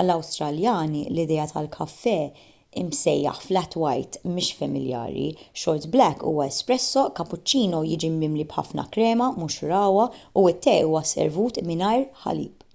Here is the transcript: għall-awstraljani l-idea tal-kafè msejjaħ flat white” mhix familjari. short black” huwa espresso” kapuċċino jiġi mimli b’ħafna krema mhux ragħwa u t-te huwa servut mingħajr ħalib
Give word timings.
għall-awstraljani 0.00 1.00
l-idea 1.12 1.46
tal-kafè 1.52 2.14
msejjaħ 2.82 3.40
flat 3.46 3.74
white” 3.84 4.22
mhix 4.36 4.52
familjari. 4.60 5.24
short 5.62 5.88
black” 5.96 6.24
huwa 6.34 6.46
espresso” 6.52 7.04
kapuċċino 7.18 7.82
jiġi 7.90 8.12
mimli 8.20 8.46
b’ħafna 8.54 8.86
krema 8.98 9.30
mhux 9.40 9.60
ragħwa 9.74 10.06
u 10.44 10.46
t-te 10.60 10.78
huwa 10.92 11.02
servut 11.16 11.60
mingħajr 11.72 12.08
ħalib 12.28 12.66